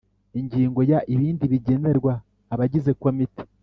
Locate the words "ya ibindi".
0.91-1.43